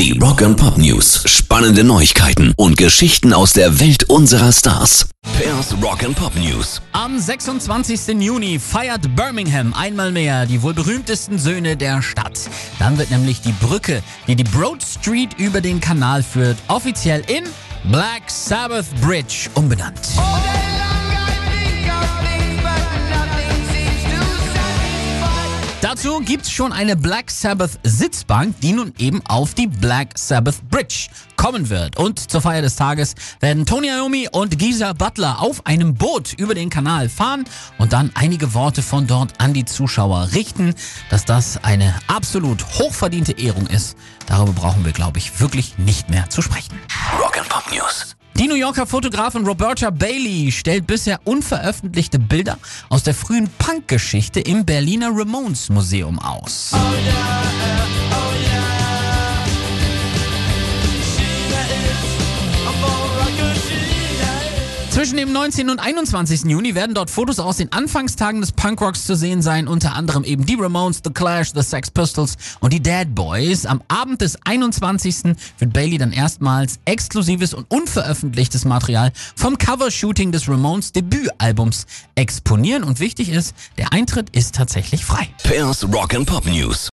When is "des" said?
32.60-32.76, 68.42-68.52, 74.20-74.36, 80.32-80.46